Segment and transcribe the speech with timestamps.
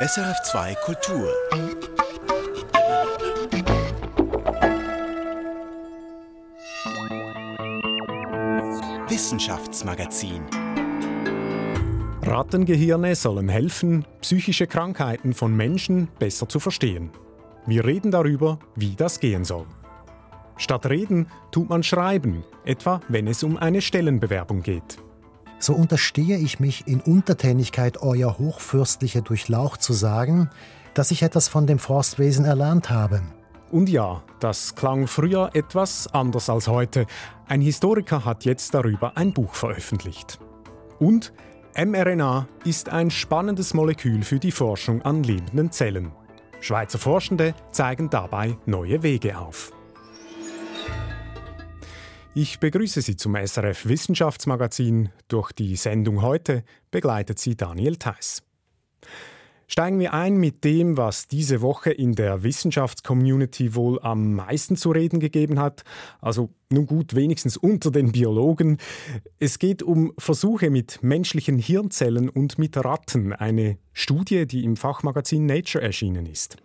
[0.00, 1.28] SRF2 Kultur.
[9.08, 10.44] Wissenschaftsmagazin.
[12.22, 17.10] Rattengehirne sollen helfen, psychische Krankheiten von Menschen besser zu verstehen.
[17.66, 19.66] Wir reden darüber, wie das gehen soll.
[20.58, 24.98] Statt reden tut man schreiben, etwa wenn es um eine Stellenbewerbung geht.
[25.58, 30.50] So unterstehe ich mich in Untertänigkeit, Euer hochfürstliche Durchlaucht zu sagen,
[30.94, 33.22] dass ich etwas von dem Forstwesen erlernt habe.
[33.70, 37.06] Und ja, das klang früher etwas anders als heute.
[37.48, 40.38] Ein Historiker hat jetzt darüber ein Buch veröffentlicht.
[40.98, 41.32] Und
[41.76, 46.12] mRNA ist ein spannendes Molekül für die Forschung an lebenden Zellen.
[46.60, 49.72] Schweizer Forschende zeigen dabei neue Wege auf.
[52.40, 55.08] Ich begrüße Sie zum SRF Wissenschaftsmagazin.
[55.26, 58.44] Durch die Sendung heute begleitet Sie Daniel Theiss.
[59.66, 64.92] Steigen wir ein mit dem, was diese Woche in der Wissenschaftscommunity wohl am meisten zu
[64.92, 65.82] reden gegeben hat.
[66.20, 68.78] Also nun gut, wenigstens unter den Biologen.
[69.40, 73.32] Es geht um Versuche mit menschlichen Hirnzellen und mit Ratten.
[73.32, 76.56] Eine Studie, die im Fachmagazin Nature erschienen ist.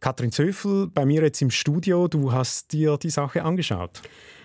[0.00, 4.02] Katrin Zöfel, bei mir jetzt im Studio, du hast dir die Sache angeschaut.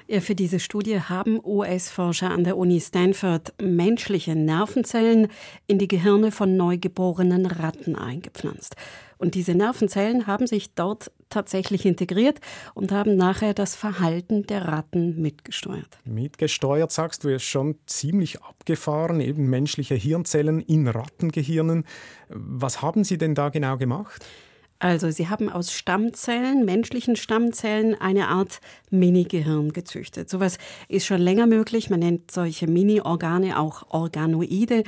[0.07, 5.29] Ja, für diese Studie haben US-Forscher an der Uni Stanford menschliche Nervenzellen
[5.67, 8.75] in die Gehirne von neugeborenen Ratten eingepflanzt.
[9.17, 12.41] Und diese Nervenzellen haben sich dort tatsächlich integriert
[12.73, 15.97] und haben nachher das Verhalten der Ratten mitgesteuert.
[16.03, 21.85] Mitgesteuert, sagst du, ist schon ziemlich abgefahren, eben menschliche Hirnzellen in Rattengehirnen.
[22.27, 24.25] Was haben Sie denn da genau gemacht?
[24.83, 28.59] Also sie haben aus Stammzellen, menschlichen Stammzellen, eine Art
[28.89, 30.29] Mini-Gehirn gezüchtet.
[30.29, 30.57] Sowas
[30.89, 31.89] ist schon länger möglich.
[31.89, 34.83] Man nennt solche Mini-Organe auch Organoide.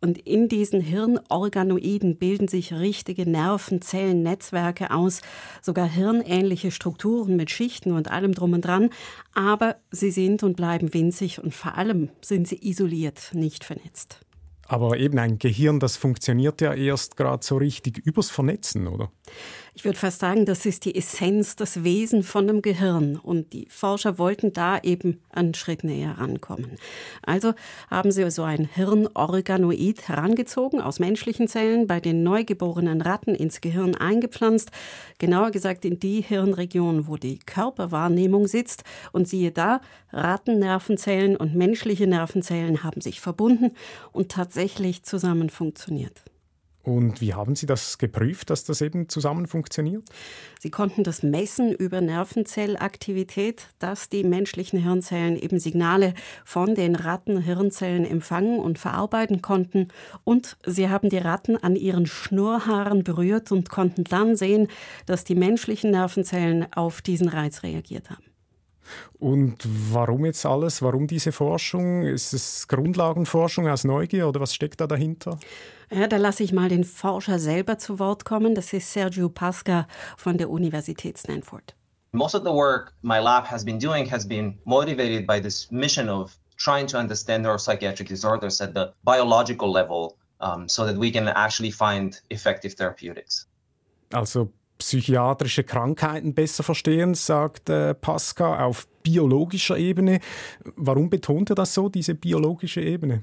[0.00, 5.20] Und in diesen Hirnorganoiden bilden sich richtige Nervenzellennetzwerke aus,
[5.62, 8.90] sogar hirnähnliche Strukturen mit Schichten und allem drum und dran.
[9.32, 14.25] Aber sie sind und bleiben winzig und vor allem sind sie isoliert, nicht vernetzt.
[14.68, 19.10] Aber eben ein Gehirn, das funktioniert ja erst gerade so richtig übers Vernetzen, oder?
[19.78, 23.16] Ich würde fast sagen, das ist die Essenz, das Wesen von einem Gehirn.
[23.16, 26.78] Und die Forscher wollten da eben einen Schritt näher rankommen.
[27.20, 27.52] Also
[27.90, 33.94] haben sie so ein Hirnorganoid herangezogen aus menschlichen Zellen, bei den neugeborenen Ratten ins Gehirn
[33.94, 34.70] eingepflanzt.
[35.18, 38.82] Genauer gesagt in die Hirnregion, wo die Körperwahrnehmung sitzt.
[39.12, 43.72] Und siehe da, Rattennervenzellen und menschliche Nervenzellen haben sich verbunden
[44.10, 46.22] und tatsächlich zusammen funktioniert.
[46.86, 50.04] Und wie haben Sie das geprüft, dass das eben zusammen funktioniert?
[50.60, 56.14] Sie konnten das messen über Nervenzellaktivität, dass die menschlichen Hirnzellen eben Signale
[56.44, 59.88] von den Rattenhirnzellen empfangen und verarbeiten konnten.
[60.22, 64.68] Und sie haben die Ratten an ihren Schnurrhaaren berührt und konnten dann sehen,
[65.06, 68.22] dass die menschlichen Nervenzellen auf diesen Reiz reagiert haben.
[69.18, 69.56] Und
[69.92, 70.82] warum jetzt alles?
[70.82, 72.04] Warum diese Forschung?
[72.04, 75.40] Ist es Grundlagenforschung aus Neugier oder was steckt da dahinter?
[75.90, 78.54] Ja, da lasse ich mal den Forscher selber zu Wort kommen.
[78.54, 79.86] Das ist Sergio Pasca
[80.16, 81.74] von der Universität Stanford.
[82.12, 86.08] Most of the work my lab has been doing has been motivated by this mission
[86.08, 91.28] of trying to understand neuropsychiatric disorders at the biological level um, so that we can
[91.28, 93.46] actually find effective therapeutics.
[94.12, 100.20] Also psychiatrische Krankheiten besser verstehen, sagt äh, Pascal, auf biologischer Ebene.
[100.76, 103.22] Warum betont er das so, diese biologische Ebene?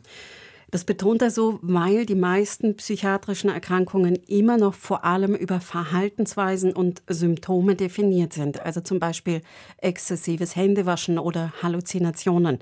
[0.73, 6.73] Das betont er so, weil die meisten psychiatrischen Erkrankungen immer noch vor allem über Verhaltensweisen
[6.73, 8.59] und Symptome definiert sind.
[8.59, 9.43] Also zum Beispiel
[9.77, 12.57] exzessives Händewaschen oder Halluzinationen.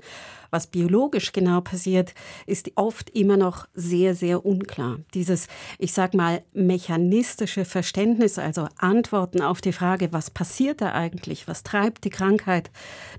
[0.50, 2.12] Was biologisch genau passiert,
[2.44, 4.98] ist oft immer noch sehr, sehr unklar.
[5.14, 5.46] Dieses,
[5.78, 11.62] ich sag mal, mechanistische Verständnis, also Antworten auf die Frage, was passiert da eigentlich, was
[11.62, 12.70] treibt die Krankheit,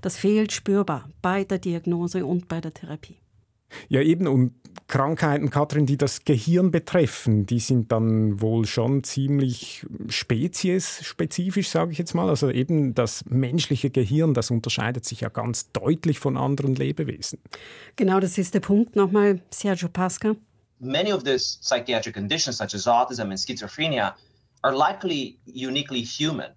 [0.02, 3.23] das fehlt spürbar bei der Diagnose und bei der Therapie.
[3.88, 4.26] Ja, eben.
[4.26, 4.52] Und
[4.86, 11.98] Krankheiten, Katrin, die das Gehirn betreffen, die sind dann wohl schon ziemlich speziesspezifisch, sage ich
[11.98, 12.28] jetzt mal.
[12.28, 17.38] Also eben das menschliche Gehirn, das unterscheidet sich ja ganz deutlich von anderen Lebewesen.
[17.96, 20.36] Genau, das ist der Punkt nochmal, Sergio Pasca.
[20.80, 24.14] Many of these psychiatric conditions, such as autism and schizophrenia,
[24.62, 26.50] are likely uniquely human.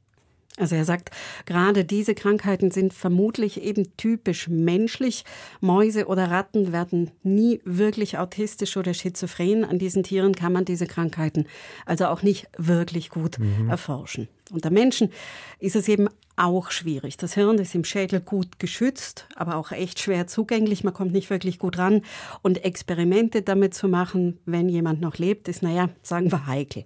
[0.58, 1.12] Also er sagt,
[1.46, 5.24] gerade diese Krankheiten sind vermutlich eben typisch menschlich.
[5.62, 9.64] Mäuse oder Ratten werden nie wirklich autistisch oder schizophren.
[9.64, 11.46] An diesen Tieren kann man diese Krankheiten
[11.86, 13.70] also auch nicht wirklich gut mhm.
[13.70, 14.28] erforschen.
[14.52, 15.12] Unter Menschen
[15.60, 16.08] ist es eben
[16.38, 17.18] auch schwierig.
[17.18, 20.84] Das Hirn ist im Schädel gut geschützt, aber auch echt schwer zugänglich.
[20.84, 22.04] Man kommt nicht wirklich gut ran.
[22.42, 26.86] Und Experimente damit zu machen, wenn jemand noch lebt, ist, naja, sagen wir heikel.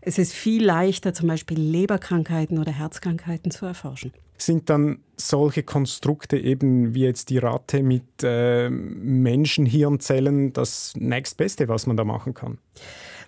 [0.00, 4.12] Es ist viel leichter, zum Beispiel Leberkrankheiten oder Herzkrankheiten zu erforschen.
[4.38, 11.86] Sind dann solche Konstrukte eben wie jetzt die Ratte mit äh, Menschenhirnzellen das nächstbeste, was
[11.86, 12.58] man da machen kann?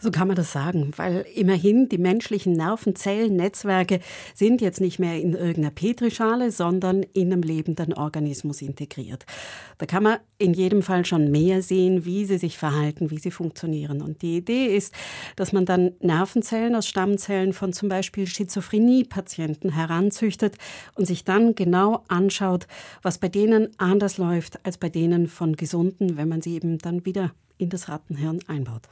[0.03, 4.01] So kann man das sagen, weil immerhin die menschlichen Nervenzellennetzwerke
[4.35, 9.25] sind jetzt nicht mehr in irgendeiner Petrischale, sondern in einem lebenden Organismus integriert.
[9.79, 13.31] Da kann man in jedem Fall schon mehr sehen, wie sie sich verhalten, wie sie
[13.31, 14.03] funktionieren.
[14.03, 14.93] Und die Idee ist,
[15.37, 20.57] dass man dann Nervenzellen aus Stammzellen von zum Beispiel Schizophrenie-Patienten heranzüchtet
[20.97, 22.67] und sich dann genau anschaut,
[23.03, 27.07] was bei denen anders läuft als bei denen von Gesunden, wenn man sie eben dann
[27.07, 28.89] wieder in das Rattenhirn einbaut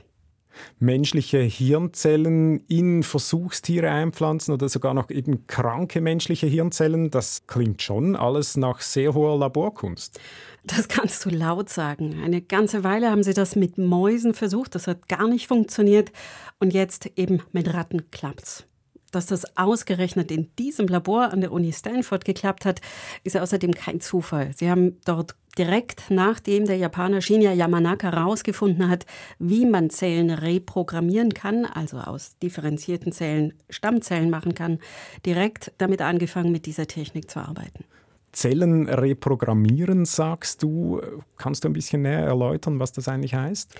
[0.78, 7.10] menschliche Hirnzellen in Versuchstiere einpflanzen oder sogar noch eben kranke menschliche Hirnzellen.
[7.10, 10.20] Das klingt schon alles nach sehr hoher Laborkunst.
[10.64, 12.20] Das kannst du laut sagen.
[12.22, 16.12] Eine ganze Weile haben sie das mit Mäusen versucht, das hat gar nicht funktioniert
[16.58, 18.64] und jetzt eben mit Ratten klappt's.
[19.10, 22.80] Dass das ausgerechnet in diesem Labor an der Uni Stanford geklappt hat,
[23.24, 24.52] ist außerdem kein Zufall.
[24.54, 29.06] Sie haben dort direkt nachdem der Japaner Shinya Yamanaka herausgefunden hat,
[29.38, 34.78] wie man Zellen reprogrammieren kann, also aus differenzierten Zellen Stammzellen machen kann,
[35.26, 37.84] direkt damit angefangen, mit dieser Technik zu arbeiten.
[38.32, 41.00] Zellen reprogrammieren, sagst du.
[41.36, 43.74] Kannst du ein bisschen näher erläutern, was das eigentlich heißt?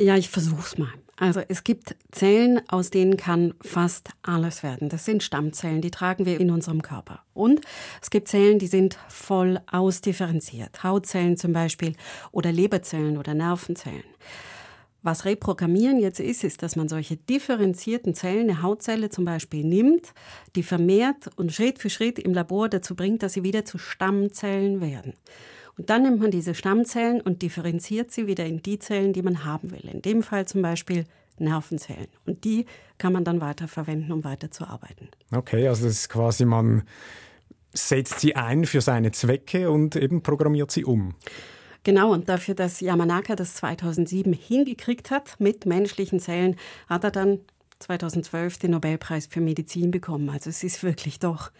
[0.00, 0.88] Ja, ich versuch's mal.
[1.16, 4.88] Also es gibt Zellen, aus denen kann fast alles werden.
[4.88, 7.22] Das sind Stammzellen, die tragen wir in unserem Körper.
[7.34, 7.60] Und
[8.02, 10.82] es gibt Zellen, die sind voll ausdifferenziert.
[10.82, 11.94] Hautzellen zum Beispiel
[12.32, 14.04] oder Leberzellen oder Nervenzellen.
[15.04, 20.14] Was Reprogrammieren jetzt ist, ist, dass man solche differenzierten Zellen, eine Hautzelle zum Beispiel, nimmt,
[20.56, 24.80] die vermehrt und Schritt für Schritt im Labor dazu bringt, dass sie wieder zu Stammzellen
[24.80, 25.12] werden.
[25.76, 29.44] Und dann nimmt man diese Stammzellen und differenziert sie wieder in die Zellen, die man
[29.44, 29.88] haben will.
[29.90, 31.04] In dem Fall zum Beispiel
[31.38, 32.06] Nervenzellen.
[32.26, 32.66] Und die
[32.98, 35.08] kann man dann weiter verwenden, um weiter zu arbeiten.
[35.32, 36.84] Okay, also das ist quasi, man
[37.72, 41.14] setzt sie ein für seine Zwecke und eben programmiert sie um.
[41.82, 46.56] Genau, und dafür, dass Yamanaka das 2007 hingekriegt hat mit menschlichen Zellen,
[46.88, 47.40] hat er dann
[47.80, 50.30] 2012 den Nobelpreis für Medizin bekommen.
[50.30, 51.50] Also es ist wirklich doch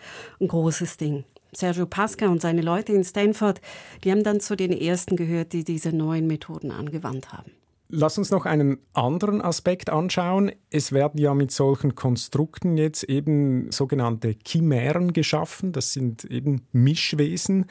[0.40, 1.25] ein großes Ding.
[1.56, 3.61] Sergio Pasca und seine Leute in Stanford,
[4.03, 7.53] die haben dann zu den ersten gehört, die diese neuen Methoden angewandt haben.
[7.89, 10.51] Lass uns noch einen anderen Aspekt anschauen.
[10.71, 15.71] Es werden ja mit solchen Konstrukten jetzt eben sogenannte Chimären geschaffen.
[15.71, 17.67] Das sind eben Mischwesen.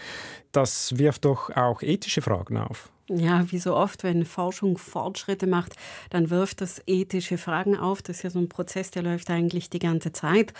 [0.54, 2.93] Das wirft doch auch ethische Fragen auf.
[3.10, 5.76] Ja, wie so oft, wenn Forschung Fortschritte macht,
[6.10, 8.02] dann wirft das ethische Fragen auf.
[8.02, 10.54] Das ist ja so ein Prozess, der läuft eigentlich die ganze Zeit.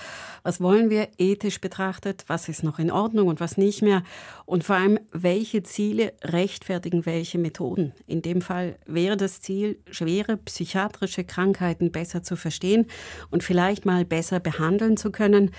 [0.44, 2.26] Was wollen wir ethisch betrachtet?
[2.28, 4.04] Was ist noch in Ordnung und was nicht mehr?
[4.46, 7.94] Und vor allem, welche Ziele rechtfertigen welche Methoden?
[8.08, 12.88] In dem Fall wäre das Ziel, schwere psychiatrische Krankheiten besser zu verstehen
[13.32, 15.52] und vielleicht mal besser behandeln zu können.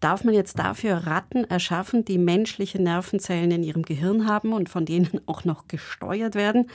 [0.00, 4.84] Darf man jetzt dafür Ratten erschaffen, die menschliche Nervenzellen in ihrem Gehirn haben und von
[4.84, 6.70] denen auch noch gesteuert werden?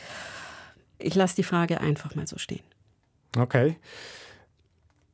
[0.99, 2.63] Ich lasse die Frage einfach mal so stehen.
[3.37, 3.77] Okay.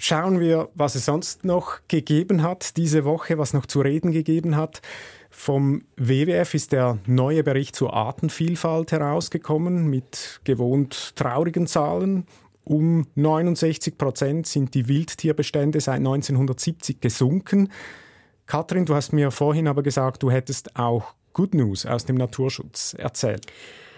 [0.01, 4.55] Schauen wir, was es sonst noch gegeben hat diese Woche, was noch zu reden gegeben
[4.55, 4.81] hat.
[5.29, 12.25] Vom WWF ist der neue Bericht zur Artenvielfalt herausgekommen mit gewohnt traurigen Zahlen.
[12.69, 17.69] Um 69 Prozent sind die Wildtierbestände seit 1970 gesunken.
[18.45, 22.93] Katrin, du hast mir vorhin aber gesagt, du hättest auch Good News aus dem Naturschutz
[22.93, 23.47] erzählt.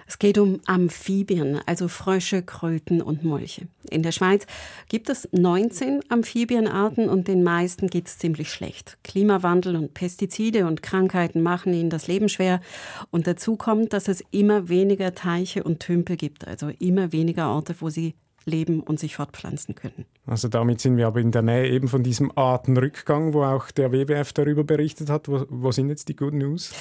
[0.08, 3.68] Es geht um Amphibien, also Frösche, Kröten und Molche.
[3.90, 4.46] In der Schweiz
[4.88, 8.98] gibt es 19 Amphibienarten und den meisten geht es ziemlich schlecht.
[9.04, 12.62] Klimawandel und Pestizide und Krankheiten machen ihnen das Leben schwer.
[13.10, 17.76] Und dazu kommt, dass es immer weniger Teiche und Tümpel gibt, also immer weniger Orte,
[17.80, 20.06] wo sie leben und sich fortpflanzen können.
[20.26, 23.92] Also damit sind wir aber in der Nähe eben von diesem Artenrückgang, wo auch der
[23.92, 25.28] WWF darüber berichtet hat.
[25.28, 26.74] Wo, wo sind jetzt die Good News?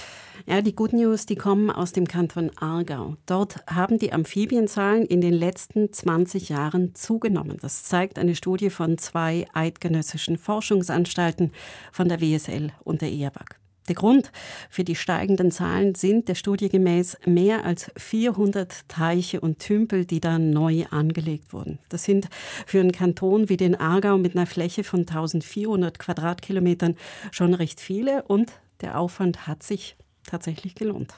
[0.47, 3.17] Ja, die Good News, die kommen aus dem Kanton Aargau.
[3.27, 7.59] Dort haben die Amphibienzahlen in den letzten 20 Jahren zugenommen.
[7.61, 11.53] Das zeigt eine Studie von zwei eidgenössischen Forschungsanstalten
[11.93, 13.60] von der WSL und der EAWAG.
[13.91, 14.31] Der Grund
[14.69, 20.21] für die steigenden Zahlen sind der Studie gemäß mehr als 400 Teiche und Tümpel, die
[20.21, 21.81] da neu angelegt wurden.
[21.89, 22.29] Das sind
[22.67, 26.95] für einen Kanton wie den Aargau mit einer Fläche von 1400 Quadratkilometern
[27.33, 31.15] schon recht viele und der Aufwand hat sich tatsächlich gelohnt.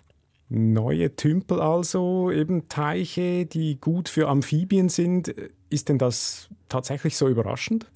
[0.49, 5.35] Neue Tümpel also, eben Teiche, die gut für Amphibien sind.
[5.69, 7.87] Ist denn das tatsächlich so überraschend?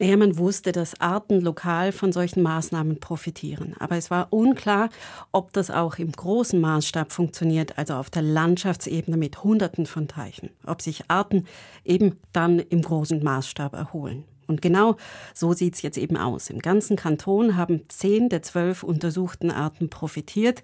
[0.00, 3.74] Naja, man wusste, dass Arten lokal von solchen Maßnahmen profitieren.
[3.78, 4.88] Aber es war unklar,
[5.30, 10.48] ob das auch im großen Maßstab funktioniert, also auf der Landschaftsebene mit Hunderten von Teichen.
[10.64, 11.44] Ob sich Arten
[11.84, 14.24] eben dann im großen Maßstab erholen.
[14.46, 14.96] Und genau
[15.34, 16.48] so sieht es jetzt eben aus.
[16.48, 20.62] Im ganzen Kanton haben zehn der zwölf untersuchten Arten profitiert.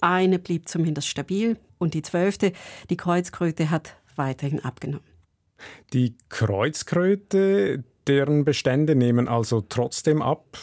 [0.00, 2.52] Eine blieb zumindest stabil und die zwölfte,
[2.88, 5.04] die Kreuzkröte, hat weiterhin abgenommen.
[5.92, 10.58] Die Kreuzkröte, deren Bestände nehmen also trotzdem ab.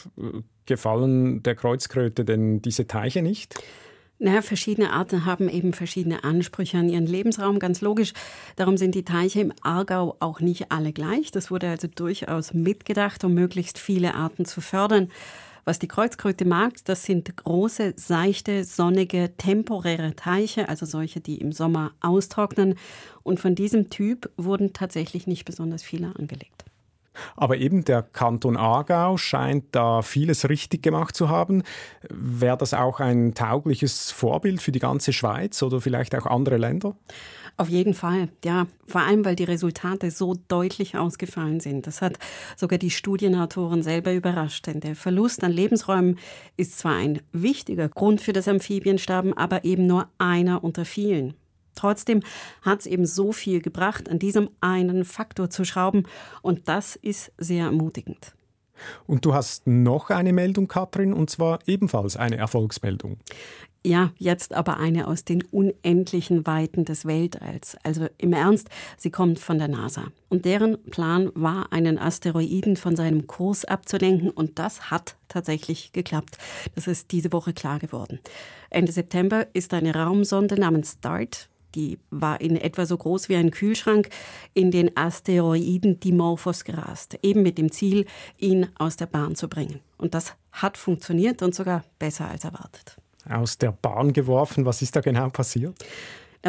[0.65, 3.55] Gefallen der Kreuzkröte denn diese Teiche nicht?
[4.17, 8.13] Naja, verschiedene Arten haben eben verschiedene Ansprüche an ihren Lebensraum, ganz logisch.
[8.55, 11.31] Darum sind die Teiche im Aargau auch nicht alle gleich.
[11.31, 15.09] Das wurde also durchaus mitgedacht, um möglichst viele Arten zu fördern.
[15.65, 21.51] Was die Kreuzkröte mag, das sind große, seichte, sonnige, temporäre Teiche, also solche, die im
[21.51, 22.75] Sommer austrocknen.
[23.23, 26.65] Und von diesem Typ wurden tatsächlich nicht besonders viele angelegt.
[27.35, 31.63] Aber eben der Kanton Aargau scheint da vieles richtig gemacht zu haben.
[32.09, 36.95] Wäre das auch ein taugliches Vorbild für die ganze Schweiz oder vielleicht auch andere Länder?
[37.57, 38.67] Auf jeden Fall, ja.
[38.85, 41.87] Vor allem, weil die Resultate so deutlich ausgefallen sind.
[41.87, 42.19] Das hat
[42.57, 44.67] sogar die Studienautoren selber überrascht.
[44.67, 46.19] Denn der Verlust an Lebensräumen
[46.57, 51.33] ist zwar ein wichtiger Grund für das Amphibiensterben, aber eben nur einer unter vielen.
[51.75, 52.21] Trotzdem
[52.61, 56.03] hat es eben so viel gebracht, an diesem einen Faktor zu schrauben.
[56.41, 58.33] Und das ist sehr ermutigend.
[59.07, 63.17] Und du hast noch eine Meldung, Katrin, und zwar ebenfalls eine Erfolgsmeldung.
[63.85, 67.77] Ja, jetzt aber eine aus den unendlichen Weiten des Weltalls.
[67.83, 70.05] Also im Ernst, sie kommt von der NASA.
[70.27, 74.31] Und deren Plan war, einen Asteroiden von seinem Kurs abzulenken.
[74.31, 76.39] Und das hat tatsächlich geklappt.
[76.73, 78.19] Das ist diese Woche klar geworden.
[78.71, 83.51] Ende September ist eine Raumsonde namens DART die war in etwa so groß wie ein
[83.51, 84.09] Kühlschrank,
[84.53, 88.05] in den Asteroiden Dimorphos gerast, eben mit dem Ziel,
[88.37, 89.81] ihn aus der Bahn zu bringen.
[89.97, 92.97] Und das hat funktioniert und sogar besser als erwartet.
[93.29, 95.75] Aus der Bahn geworfen, was ist da genau passiert?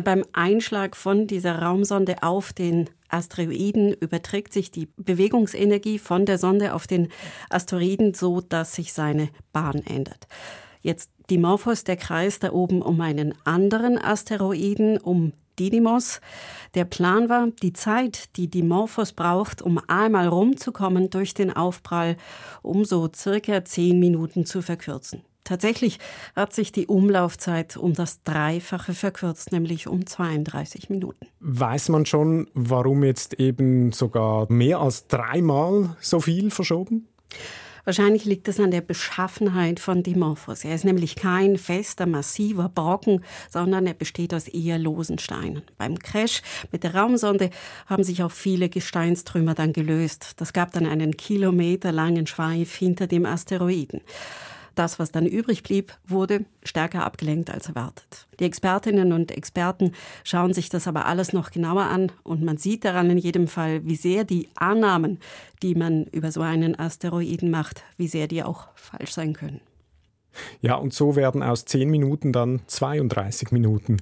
[0.05, 6.75] Beim Einschlag von dieser Raumsonde auf den Asteroiden überträgt sich die Bewegungsenergie von der Sonde
[6.75, 7.09] auf den
[7.49, 10.29] Asteroiden so, dass sich seine Bahn ändert.
[10.83, 16.21] Jetzt Dimorphos, der kreist da oben um einen anderen Asteroiden, um Didymos.
[16.75, 22.17] Der Plan war, die Zeit, die Dimorphos braucht, um einmal rumzukommen durch den Aufprall,
[22.63, 25.23] um so circa zehn Minuten zu verkürzen.
[25.45, 26.01] Tatsächlich
[26.35, 31.27] hat sich die Umlaufzeit um das Dreifache verkürzt, nämlich um 32 Minuten.
[31.39, 37.07] Weiß man schon, warum jetzt eben sogar mehr als dreimal so viel verschoben?
[37.87, 40.65] Wahrscheinlich liegt es an der Beschaffenheit von Dimorphos.
[40.65, 45.63] Er ist nämlich kein fester, massiver Brocken, sondern er besteht aus eher losen Steinen.
[45.79, 47.51] Beim Crash mit der Raumsonde
[47.87, 50.33] haben sich auch viele Gesteinstrümmer dann gelöst.
[50.39, 54.01] Das gab dann einen kilometerlangen Schweif hinter dem Asteroiden.
[54.77, 58.27] Das, was dann übrig blieb, wurde stärker abgelenkt als erwartet.
[58.39, 59.93] Die Expertinnen und Experten
[60.23, 63.85] schauen sich das aber alles noch genauer an und man sieht daran in jedem Fall,
[63.87, 65.19] wie sehr die Annahmen,
[65.63, 69.63] die man über so einen Asteroiden macht, wie sehr die auch falsch sein können.
[70.61, 73.97] Ja, und so werden aus 10 Minuten dann 32 Minuten.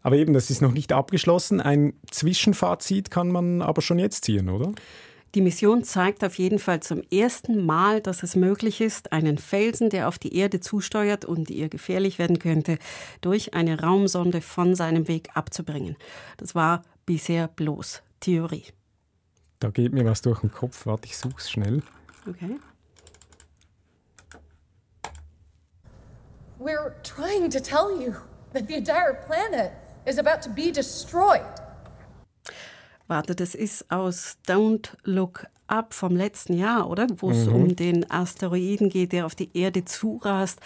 [0.00, 1.60] Aber eben, das ist noch nicht abgeschlossen.
[1.60, 4.72] Ein Zwischenfazit kann man aber schon jetzt ziehen, oder?
[5.34, 9.90] Die Mission zeigt auf jeden Fall zum ersten Mal, dass es möglich ist, einen Felsen,
[9.90, 12.78] der auf die Erde zusteuert und ihr gefährlich werden könnte,
[13.20, 15.96] durch eine Raumsonde von seinem Weg abzubringen.
[16.36, 18.66] Das war bisher bloß Theorie.
[19.58, 20.86] Da geht mir was durch den Kopf.
[20.86, 21.82] Warte, ich such's schnell.
[22.28, 22.56] Okay.
[26.60, 28.14] We're trying to tell you
[28.52, 29.72] that the entire planet
[30.06, 31.63] is about to be destroyed.
[33.06, 37.06] Warte, das ist aus Don't Look Up vom letzten Jahr, oder?
[37.18, 37.54] Wo es mhm.
[37.54, 40.60] um den Asteroiden geht, der auf die Erde zurast.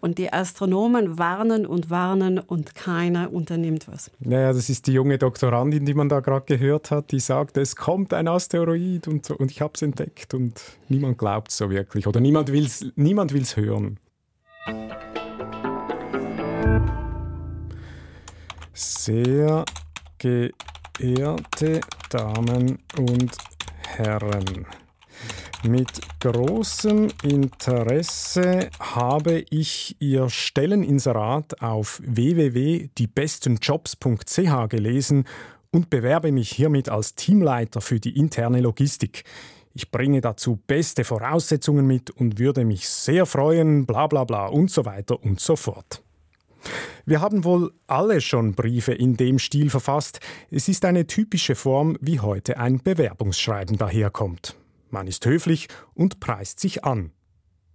[0.00, 4.10] Und die Astronomen warnen und warnen und keiner unternimmt was.
[4.18, 7.76] Naja, das ist die junge Doktorandin, die man da gerade gehört hat, die sagt, es
[7.76, 11.70] kommt ein Asteroid und, so, und ich habe es entdeckt und niemand glaubt es so
[11.70, 13.98] wirklich oder niemand will es niemand will's hören.
[18.72, 19.64] Sehr
[20.18, 23.36] geehrte Verehrte Damen und
[23.86, 24.64] Herren,
[25.64, 35.24] mit großem Interesse habe ich Ihr Stelleninserat auf www.diebestenjobs.ch gelesen
[35.72, 39.24] und bewerbe mich hiermit als Teamleiter für die interne Logistik.
[39.74, 44.70] Ich bringe dazu beste Voraussetzungen mit und würde mich sehr freuen, bla bla bla und
[44.70, 46.03] so weiter und so fort.
[47.06, 50.20] Wir haben wohl alle schon Briefe in dem Stil verfasst.
[50.50, 54.56] Es ist eine typische Form, wie heute ein Bewerbungsschreiben daherkommt.
[54.90, 57.12] Man ist höflich und preist sich an.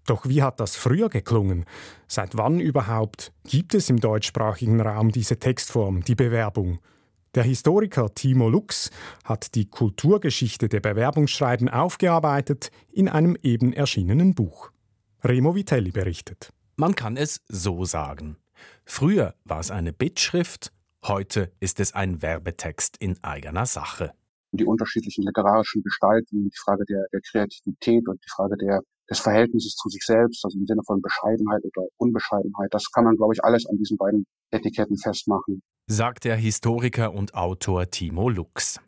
[0.05, 1.65] Doch wie hat das früher geklungen?
[2.07, 6.79] Seit wann überhaupt gibt es im deutschsprachigen Raum diese Textform, die Bewerbung?
[7.35, 8.89] Der Historiker Timo Lux
[9.23, 14.71] hat die Kulturgeschichte der Bewerbungsschreiben aufgearbeitet in einem eben erschienenen Buch.
[15.23, 16.51] Remo Vitelli berichtet.
[16.75, 18.37] Man kann es so sagen.
[18.91, 20.73] Früher war es eine Bittschrift,
[21.05, 24.13] heute ist es ein Werbetext in eigener Sache.
[24.51, 29.75] Die unterschiedlichen literarischen Gestalten, die Frage der, der Kreativität und die Frage der, des Verhältnisses
[29.75, 33.43] zu sich selbst, also im Sinne von Bescheidenheit oder Unbescheidenheit, das kann man, glaube ich,
[33.43, 35.61] alles an diesen beiden Etiketten festmachen.
[35.85, 38.81] Sagt der Historiker und Autor Timo Lux.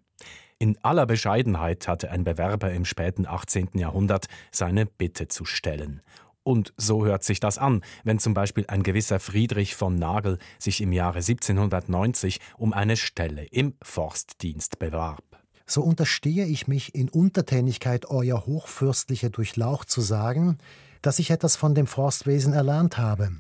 [0.58, 3.70] In aller Bescheidenheit hatte ein Bewerber im späten 18.
[3.76, 6.02] Jahrhundert seine Bitte zu stellen.
[6.44, 10.82] Und so hört sich das an, wenn zum Beispiel ein gewisser Friedrich von Nagel sich
[10.82, 15.24] im Jahre 1790 um eine Stelle im Forstdienst bewarb.
[15.68, 20.58] So unterstehe ich mich in Untertänigkeit Euer Hochfürstliche Durchlaucht zu sagen,
[21.02, 23.32] dass ich etwas von dem Forstwesen erlernt habe.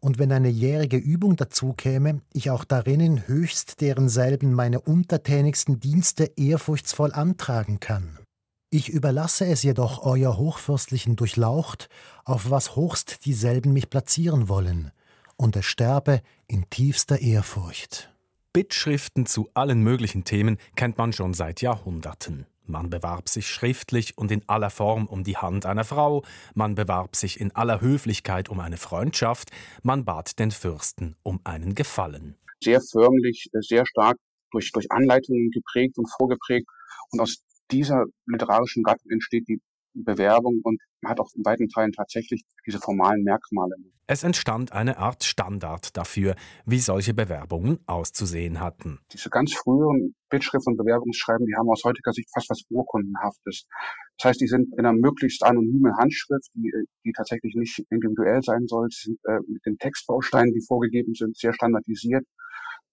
[0.00, 6.32] Und wenn eine jährige Übung dazu käme, ich auch darinnen höchst derenselben meine untertänigsten Dienste
[6.36, 8.18] ehrfurchtsvoll antragen kann.
[8.70, 11.88] Ich überlasse es jedoch Euer Hochfürstlichen Durchlaucht,
[12.26, 14.90] auf was hochst dieselben mich platzieren wollen,
[15.36, 18.12] und er sterbe in tiefster Ehrfurcht.
[18.52, 22.46] Bittschriften zu allen möglichen Themen kennt man schon seit Jahrhunderten.
[22.66, 26.22] Man bewarb sich schriftlich und in aller Form um die Hand einer Frau,
[26.54, 29.50] man bewarb sich in aller Höflichkeit um eine Freundschaft,
[29.82, 32.36] man bat den Fürsten um einen Gefallen.
[32.62, 34.18] Sehr förmlich, sehr stark
[34.50, 36.68] durch, durch Anleitungen geprägt und vorgeprägt.
[37.10, 37.38] Und aus
[37.70, 39.60] dieser literarischen Gattung entsteht die
[39.94, 43.74] Bewerbung und hat auch in weiten Teilen tatsächlich diese formalen Merkmale.
[44.10, 46.34] Es entstand eine Art Standard dafür,
[46.64, 49.00] wie solche Bewerbungen auszusehen hatten.
[49.12, 53.66] Diese ganz früheren Bittschrift- und Bewerbungsschreiben, die haben aus heutiger Sicht fast was Urkundenhaftes.
[54.16, 56.72] Das heißt, die sind in einer möglichst anonymen Handschrift, die,
[57.04, 58.88] die tatsächlich nicht individuell sein soll.
[58.90, 62.24] Sie sind äh, mit den Textbausteinen, die vorgegeben sind, sehr standardisiert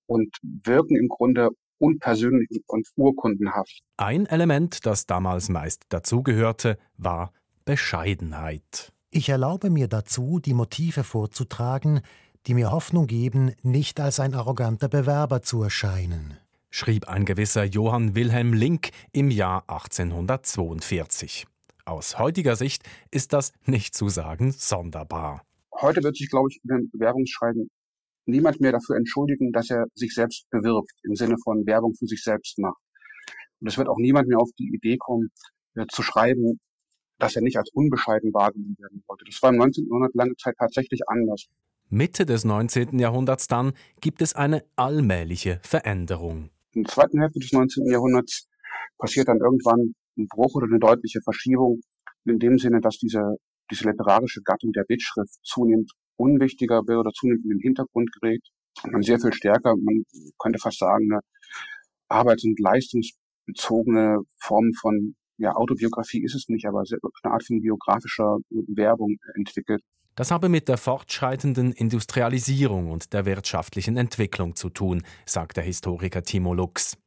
[0.08, 3.82] und wirken im Grunde unpersönlich und urkundenhaft.
[3.98, 7.32] Ein Element, das damals meist dazugehörte, war
[7.66, 8.92] Bescheidenheit.
[9.12, 12.02] Ich erlaube mir dazu, die Motive vorzutragen,
[12.48, 16.38] die mir Hoffnung geben, nicht als ein arroganter Bewerber zu erscheinen,
[16.70, 21.48] schrieb ein gewisser Johann Wilhelm Link im Jahr 1842.
[21.86, 25.44] Aus heutiger Sicht ist das nicht zu sagen sonderbar.
[25.72, 27.70] Heute wird sich, glaube ich, in den Bewerbungsschreiben
[28.28, 32.24] niemand mehr dafür entschuldigen, dass er sich selbst bewirbt, im Sinne von Werbung für sich
[32.24, 32.82] selbst macht.
[33.60, 35.30] Und es wird auch niemand mehr auf die Idee kommen,
[35.76, 36.60] äh, zu schreiben,
[37.20, 39.26] dass er nicht als unbescheiden wahrgenommen werden wollte.
[39.26, 39.86] Das war im 19.
[39.86, 41.46] Jahrhundert lange Zeit tatsächlich anders.
[41.90, 43.00] Mitte des 19.
[43.00, 46.50] Jahrhunderts dann gibt es eine allmähliche Veränderung.
[46.74, 47.86] In der zweiten Hälfte des 19.
[47.86, 48.50] Jahrhunderts
[48.98, 51.82] passiert dann irgendwann ein Bruch oder eine deutliche Verschiebung
[52.26, 53.38] in dem Sinne, dass diese,
[53.72, 58.42] diese literarische Gattung der Bittschrift zunehmend unwichtiger wird oder zunehmend in den Hintergrund gerät
[58.84, 60.04] man sehr viel stärker, man
[60.38, 61.22] könnte fast sagen, eine
[62.10, 66.84] arbeits- und leistungsbezogene Form von ja, Autobiografie ist es nicht, aber
[67.24, 69.82] eine Art von biografischer Werbung entwickelt.
[70.16, 76.24] Das habe mit der fortschreitenden Industrialisierung und der wirtschaftlichen Entwicklung zu tun, sagt der Historiker
[76.24, 76.98] Timo Lux.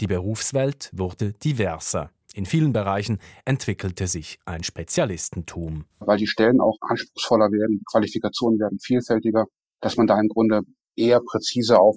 [0.00, 2.10] Die Berufswelt wurde diverser.
[2.34, 5.84] In vielen Bereichen entwickelte sich ein Spezialistentum.
[5.98, 9.46] Weil die Stellen auch anspruchsvoller werden, die Qualifikationen werden vielfältiger,
[9.80, 10.62] dass man da im Grunde
[10.96, 11.96] eher präzise auf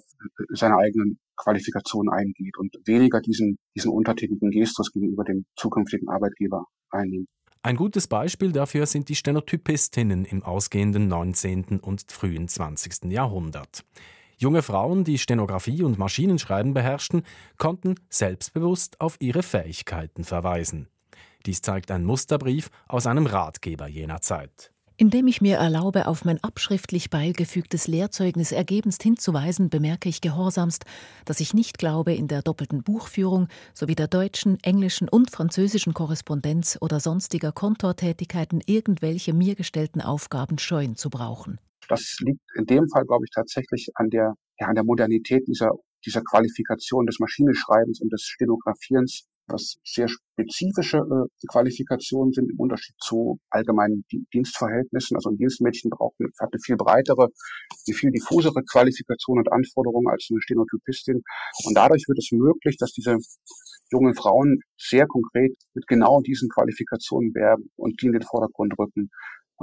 [0.50, 7.28] seine eigenen Qualifikationen eingeht und weniger diesen, diesen untertänigen Gestus gegenüber dem zukünftigen Arbeitgeber einnimmt.
[7.62, 11.80] Ein gutes Beispiel dafür sind die Stenotypistinnen im ausgehenden 19.
[11.80, 13.06] und frühen 20.
[13.06, 13.86] Jahrhundert.
[14.44, 17.24] Junge Frauen, die Stenografie und Maschinenschreiben beherrschten,
[17.58, 20.90] konnten selbstbewusst auf ihre Fähigkeiten verweisen.
[21.46, 24.74] Dies zeigt ein Musterbrief aus einem Ratgeber jener Zeit.
[24.98, 30.84] Indem ich mir erlaube, auf mein abschriftlich beigefügtes Lehrzeugnis ergebenst hinzuweisen, bemerke ich gehorsamst,
[31.24, 36.78] dass ich nicht glaube, in der doppelten Buchführung sowie der deutschen, englischen und französischen Korrespondenz
[36.82, 41.62] oder sonstiger Kontortätigkeiten irgendwelche mir gestellten Aufgaben scheuen zu brauchen.
[41.90, 45.72] Das liegt in dem Fall, glaube ich, tatsächlich an der, ja, an der Modernität dieser,
[46.06, 52.96] dieser Qualifikation des Maschinenschreibens und des Stenografierens, was sehr spezifische äh, Qualifikationen sind im Unterschied
[53.00, 55.18] zu allgemeinen Dienstverhältnissen.
[55.18, 57.28] Also ein Dienstmädchen braucht eine, hat eine viel breitere,
[57.88, 61.22] eine viel diffusere Qualifikation und Anforderungen als eine Stenotypistin.
[61.66, 63.18] Und dadurch wird es möglich, dass diese
[63.92, 69.10] jungen Frauen sehr konkret mit genau diesen Qualifikationen werben und die in den Vordergrund rücken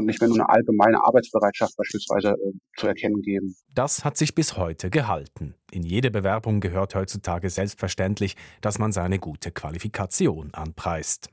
[0.00, 3.54] und nicht mehr nur eine allgemeine Arbeitsbereitschaft beispielsweise äh, zu erkennen geben.
[3.74, 5.54] Das hat sich bis heute gehalten.
[5.70, 11.28] In jede Bewerbung gehört heutzutage selbstverständlich, dass man seine gute Qualifikation anpreist.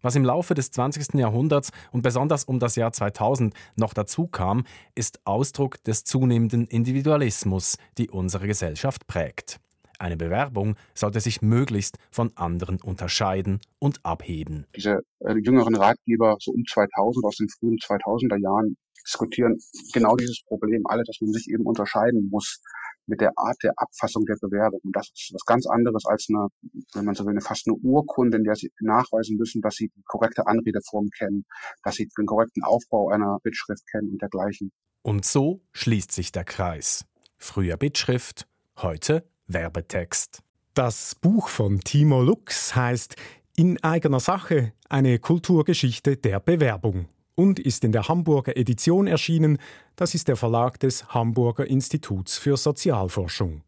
[0.00, 1.14] Was im Laufe des 20.
[1.14, 7.78] Jahrhunderts und besonders um das Jahr 2000 noch dazu kam, ist Ausdruck des zunehmenden Individualismus,
[7.98, 9.58] die unsere Gesellschaft prägt.
[9.98, 14.66] Eine Bewerbung sollte sich möglichst von anderen unterscheiden und abheben.
[14.76, 19.58] Diese äh, jüngeren Ratgeber so um 2000 aus den frühen 2000er Jahren diskutieren
[19.92, 22.60] genau dieses Problem alle, dass man sich eben unterscheiden muss
[23.06, 24.80] mit der Art der Abfassung der Bewerbung.
[24.84, 26.46] Und das ist was ganz anderes als eine,
[26.94, 30.02] wenn man so will, fast eine Urkunde, in der sie nachweisen müssen, dass sie die
[30.04, 31.44] korrekte Anredeform kennen,
[31.82, 34.70] dass sie den korrekten Aufbau einer Bittschrift kennen und dergleichen.
[35.02, 37.04] Und so schließt sich der Kreis.
[37.38, 40.40] Früher Bittschrift, heute Werbetext.
[40.74, 43.16] Das Buch von Timo Lux heißt
[43.56, 49.58] In eigener Sache eine Kulturgeschichte der Bewerbung und ist in der Hamburger Edition erschienen.
[49.96, 53.62] Das ist der Verlag des Hamburger Instituts für Sozialforschung.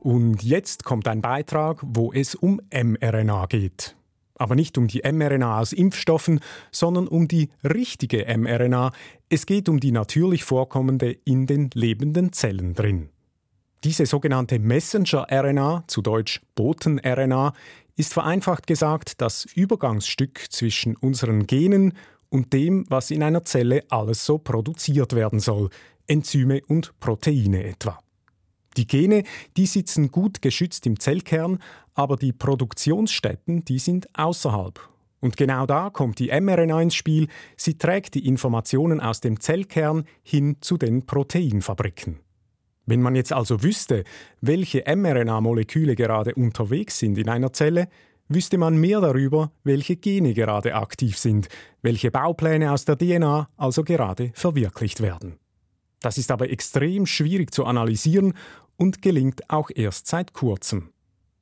[0.00, 3.96] Und jetzt kommt ein Beitrag, wo es um mRNA geht.
[4.36, 8.92] Aber nicht um die mRNA aus Impfstoffen, sondern um die richtige mRNA.
[9.28, 13.08] Es geht um die natürlich vorkommende in den lebenden Zellen drin.
[13.84, 17.52] Diese sogenannte Messenger-RNA, zu Deutsch Boten-RNA,
[17.96, 21.94] ist vereinfacht gesagt das Übergangsstück zwischen unseren Genen
[22.28, 25.70] und dem, was in einer Zelle alles so produziert werden soll,
[26.06, 27.98] Enzyme und Proteine etwa.
[28.76, 29.22] Die Gene,
[29.56, 31.58] die sitzen gut geschützt im Zellkern,
[31.94, 34.78] aber die Produktionsstätten, die sind außerhalb.
[35.20, 40.04] Und genau da kommt die mRNA ins Spiel, sie trägt die Informationen aus dem Zellkern
[40.22, 42.20] hin zu den Proteinfabriken.
[42.84, 44.04] Wenn man jetzt also wüsste,
[44.40, 47.88] welche mRNA-Moleküle gerade unterwegs sind in einer Zelle,
[48.28, 51.48] wüsste man mehr darüber, welche Gene gerade aktiv sind,
[51.82, 55.38] welche Baupläne aus der DNA also gerade verwirklicht werden.
[56.00, 58.34] Das ist aber extrem schwierig zu analysieren
[58.76, 60.90] und gelingt auch erst seit kurzem.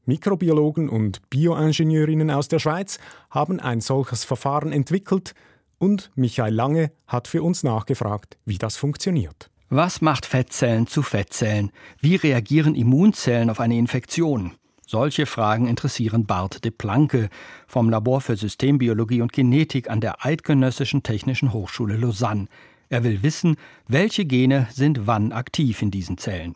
[0.06, 2.98] Mikrobiologen und Bioingenieurinnen aus der Schweiz
[3.30, 5.34] haben ein solches Verfahren entwickelt
[5.78, 9.50] und Michael Lange hat für uns nachgefragt, wie das funktioniert.
[9.70, 11.72] Was macht Fettzellen zu Fettzellen?
[11.98, 14.52] Wie reagieren Immunzellen auf eine Infektion?
[14.86, 17.30] Solche Fragen interessieren Bart de Planke
[17.66, 22.46] vom Labor für Systembiologie und Genetik an der Eidgenössischen Technischen Hochschule Lausanne.
[22.90, 23.56] Er will wissen,
[23.88, 26.54] welche Gene sind wann aktiv in diesen Zellen.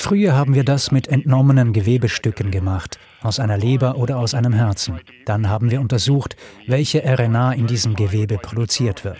[0.00, 5.00] Früher haben wir das mit entnommenen Gewebestücken gemacht, aus einer Leber oder aus einem Herzen.
[5.26, 9.18] Dann haben wir untersucht, welche RNA in diesem Gewebe produziert wird.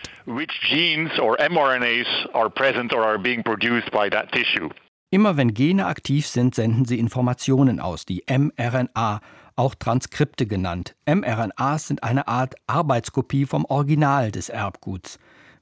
[5.11, 9.21] Immer wenn Gene aktiv sind, senden sie Informationen aus, die mRNA,
[9.57, 10.95] auch Transkripte genannt.
[11.07, 15.19] mRNAs sind eine Art Arbeitskopie vom Original des Erbguts.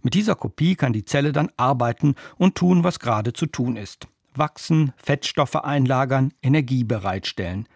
[0.07, 4.07] Mit dieser Kopie kann die Zelle dann arbeiten und tun, was gerade zu tun ist.
[4.37, 7.67] Wachsen, Fettstoffe einlagern, Energie bereitstellen.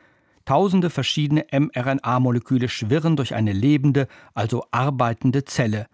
[0.44, 5.88] Tausende verschiedene mRNA-Moleküle schwirren durch eine lebende, also arbeitende Zelle.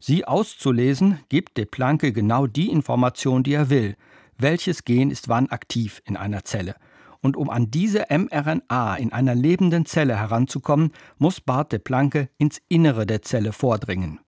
[0.00, 3.96] Sie auszulesen, gibt de Planke genau die Information, die er will.
[4.38, 6.74] Welches Gen ist wann aktiv in einer Zelle?
[7.20, 12.62] Und um an diese mRNA in einer lebenden Zelle heranzukommen, muss Bart de Planke ins
[12.68, 14.20] Innere der Zelle vordringen.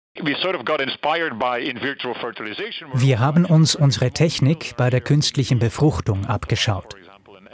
[2.94, 6.94] Wir haben uns unsere Technik bei der künstlichen Befruchtung abgeschaut.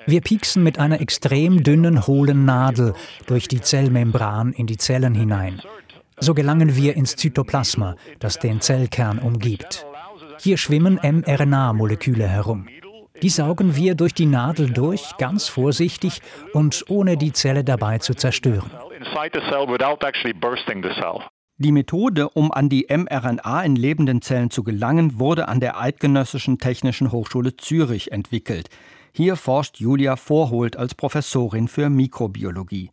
[0.07, 2.94] Wir pieksen mit einer extrem dünnen, hohlen Nadel
[3.27, 5.62] durch die Zellmembran in die Zellen hinein.
[6.18, 9.87] So gelangen wir ins Zytoplasma, das den Zellkern umgibt.
[10.40, 12.68] Hier schwimmen mRNA-Moleküle herum.
[13.23, 16.21] Die saugen wir durch die Nadel durch, ganz vorsichtig
[16.53, 18.71] und ohne die Zelle dabei zu zerstören.
[21.61, 26.59] Die Methode, um an die mRNA in lebenden Zellen zu gelangen, wurde an der Eidgenössischen
[26.59, 28.71] Technischen Hochschule Zürich entwickelt.
[29.12, 32.92] Hier forscht Julia Vorholt als Professorin für Mikrobiologie.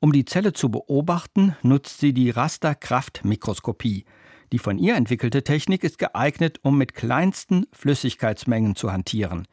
[0.00, 4.04] Um die Zelle zu beobachten, nutzt sie die Rasterkraftmikroskopie.
[4.52, 9.48] Die von ihr entwickelte Technik ist geeignet, um mit kleinsten Flüssigkeitsmengen zu hantieren.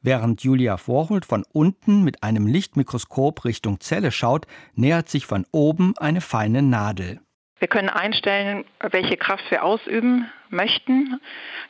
[0.00, 5.92] Während Julia Vorholt von unten mit einem Lichtmikroskop Richtung Zelle schaut, nähert sich von oben
[5.98, 7.20] eine feine Nadel.
[7.60, 11.20] Wir können einstellen, welche Kraft wir ausüben möchten.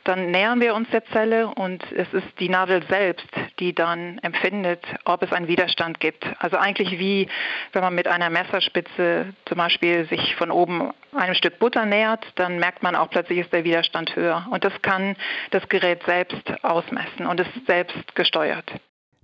[0.04, 3.26] Dann nähern wir uns der Zelle und es ist die Nadel selbst,
[3.58, 6.24] die dann empfindet, ob es einen Widerstand gibt.
[6.38, 7.28] Also eigentlich wie
[7.72, 12.60] wenn man mit einer Messerspitze zum Beispiel sich von oben einem Stück Butter nähert, dann
[12.60, 14.46] merkt man auch plötzlich ist der Widerstand höher.
[14.50, 15.16] Und das kann
[15.50, 18.70] das Gerät selbst ausmessen und ist selbst gesteuert.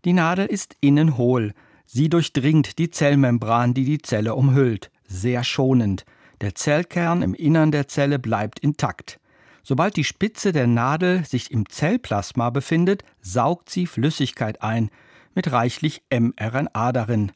[0.04, 1.54] Die Nadel ist innen hohl.
[1.84, 4.90] Sie durchdringt die Zellmembran, die die Zelle umhüllt.
[5.04, 6.04] Sehr schonend.
[6.42, 9.18] Der Zellkern im Innern der Zelle bleibt intakt.
[9.62, 14.90] Sobald die Spitze der Nadel sich im Zellplasma befindet, saugt sie Flüssigkeit ein,
[15.34, 17.32] mit reichlich mRNA darin.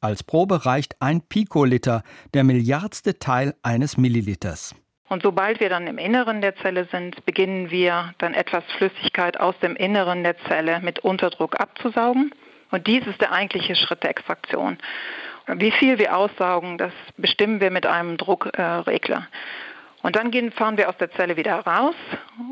[0.00, 2.02] Als Probe reicht ein Pikoliter,
[2.34, 4.74] der milliardste Teil eines Milliliters.
[5.08, 9.58] Und sobald wir dann im Inneren der Zelle sind, beginnen wir dann etwas Flüssigkeit aus
[9.60, 12.32] dem Inneren der Zelle mit Unterdruck abzusaugen.
[12.70, 14.78] Und dies ist der eigentliche Schritt der Extraktion.
[15.56, 19.26] Wie viel wir aussaugen, das bestimmen wir mit einem Druckregler.
[20.02, 21.94] Und dann gehen, fahren wir aus der Zelle wieder raus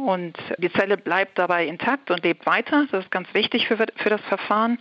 [0.06, 2.86] und die Zelle bleibt dabei intakt und lebt weiter.
[2.90, 4.78] Das ist ganz wichtig für, für das Verfahren.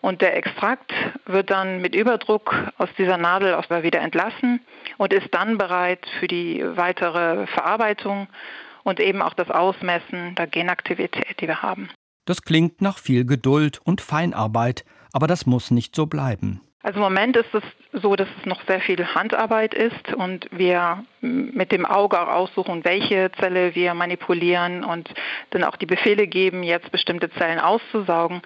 [0.00, 0.92] Und der Extrakt
[1.26, 4.60] wird dann mit Überdruck aus dieser Nadel auch wieder entlassen
[4.96, 8.28] und ist dann bereit für die weitere Verarbeitung
[8.84, 11.90] und eben auch das Ausmessen der Genaktivität, die wir haben.
[12.26, 16.60] Das klingt nach viel Geduld und Feinarbeit, aber das muss nicht so bleiben.
[16.82, 17.62] Also im Moment ist es
[18.02, 22.84] so, dass es noch sehr viel Handarbeit ist und wir mit dem Auge auch aussuchen,
[22.84, 25.12] welche Zelle wir manipulieren und
[25.50, 28.42] dann auch die Befehle geben, jetzt bestimmte Zellen auszusaugen.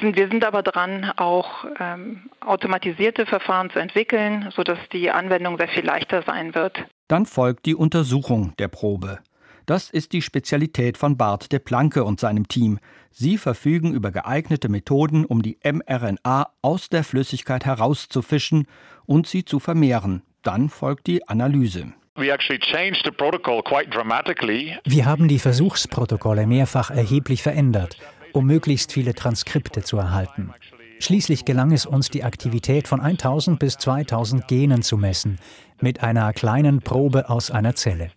[0.00, 5.84] Wir sind aber dran, auch ähm, automatisierte Verfahren zu entwickeln, sodass die Anwendung sehr viel
[5.84, 6.84] leichter sein wird.
[7.08, 9.20] Dann folgt die Untersuchung der Probe.
[9.66, 12.78] Das ist die Spezialität von Bart de Planke und seinem Team.
[13.10, 18.68] Sie verfügen über geeignete Methoden, um die mRNA aus der Flüssigkeit herauszufischen
[19.06, 20.22] und sie zu vermehren.
[20.42, 21.92] Dann folgt die Analyse.
[24.84, 27.98] Wir haben die Versuchsprotokolle mehrfach erheblich verändert,
[28.32, 30.52] um möglichst viele Transkripte zu erhalten.
[30.98, 35.38] Schließlich gelang es uns, die Aktivität von 1000 bis 2000 Genen zu messen,
[35.80, 38.10] mit einer kleinen Probe aus einer Zelle.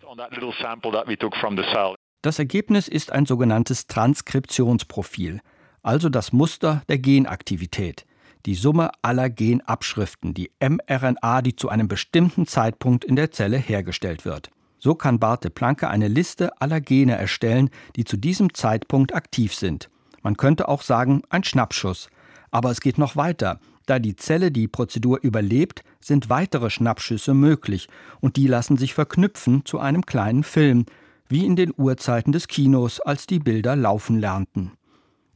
[2.22, 5.40] Das Ergebnis ist ein sogenanntes Transkriptionsprofil,
[5.82, 8.04] also das Muster der Genaktivität,
[8.46, 14.24] die Summe aller Genabschriften, die mRNA, die zu einem bestimmten Zeitpunkt in der Zelle hergestellt
[14.24, 14.50] wird.
[14.78, 19.90] So kann Barthe Planke eine Liste aller Gene erstellen, die zu diesem Zeitpunkt aktiv sind.
[20.22, 22.08] Man könnte auch sagen, ein Schnappschuss.
[22.50, 23.60] Aber es geht noch weiter.
[23.86, 27.88] Da die Zelle die Prozedur überlebt, sind weitere Schnappschüsse möglich
[28.20, 30.86] und die lassen sich verknüpfen zu einem kleinen Film,
[31.28, 34.72] wie in den Urzeiten des Kinos, als die Bilder laufen lernten.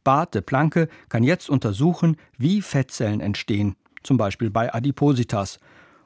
[0.03, 5.59] Bart de Planke kann jetzt untersuchen, wie Fettzellen entstehen, zum Beispiel bei Adipositas,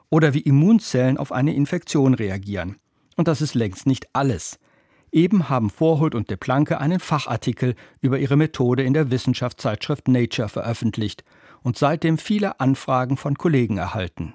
[0.08, 2.76] oder wie Immunzellen auf eine Infektion reagieren.
[3.16, 4.58] Und das ist längst nicht alles.
[5.12, 10.48] Eben haben Vorholt und de Planke einen Fachartikel über ihre Methode in der Wissenschaftszeitschrift Nature
[10.48, 11.24] veröffentlicht
[11.62, 14.34] und seitdem viele Anfragen von Kollegen erhalten.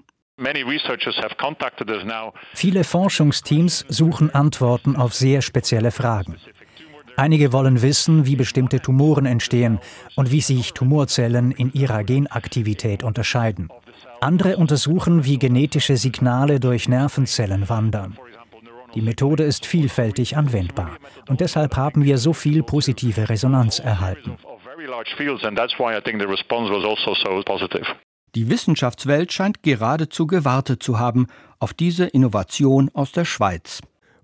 [2.53, 6.35] Viele Forschungsteams suchen Antworten auf sehr spezielle Fragen.
[7.15, 9.79] Einige wollen wissen, wie bestimmte Tumoren entstehen
[10.17, 13.69] und wie sich Tumorzellen in ihrer Genaktivität unterscheiden.
[14.19, 18.17] Andere untersuchen, wie genetische Signale durch Nervenzellen wandern.
[18.93, 20.97] Die Methode ist vielfältig anwendbar
[21.29, 24.37] und deshalb haben wir so viel positive Resonanz erhalten.
[28.35, 31.27] Die Wissenschaftswelt scheint geradezu gewartet zu haben
[31.59, 33.79] auf diese Innovation aus der Schweiz.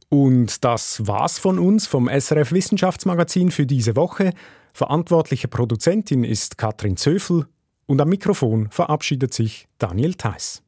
[0.10, 4.34] Und das war's von uns vom SRF Wissenschaftsmagazin für diese Woche.
[4.74, 7.47] Verantwortliche Produzentin ist Katrin Zöfel
[7.86, 10.62] und am Mikrofon verabschiedet sich Daniel Theiss.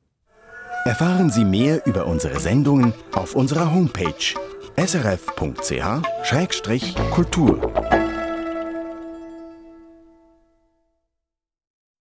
[0.85, 4.13] Erfahren Sie mehr über unsere Sendungen auf unserer Homepage
[4.77, 6.13] srf.ch-kultur.